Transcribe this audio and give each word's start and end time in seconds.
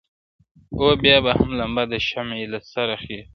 o 0.87 0.87
بیا 1.01 1.17
به 1.23 1.31
هم 1.37 1.51
لمبه 1.59 1.83
د 1.91 1.93
شمعي 2.07 2.45
له 2.53 2.59
سر 2.71 2.87
خېژي, 3.01 3.21